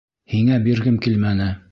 [0.31, 1.51] Һиңә биргем килмәне.